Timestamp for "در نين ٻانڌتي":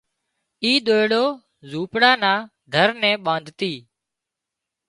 2.73-3.73